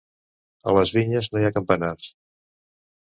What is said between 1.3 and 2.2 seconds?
no hi ha campanars.